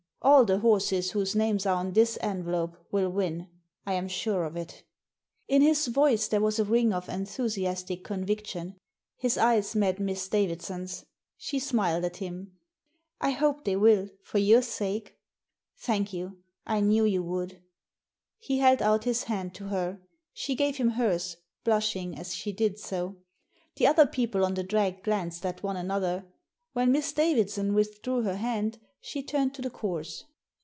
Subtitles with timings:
[0.23, 3.47] All the horses whose names are on this envelope will win.
[3.87, 4.83] I am sure of it"
[5.47, 8.75] In his voice there was a ring of enthusiastic con viction.
[9.17, 11.07] His oyes met Miss Davidson's.
[11.37, 12.55] She smiled at him."
[13.19, 15.17] I hope they will, for your sake.""
[15.87, 16.37] Thank you.
[16.67, 17.59] I knew you would."
[18.37, 20.01] He held out his hand to her.
[20.33, 23.15] She gave him hers, blushing as she did so.
[23.77, 26.25] The other people on the drag glanced at one another.
[26.73, 30.25] When Miss Davidson withdrew her hand she turned to the course.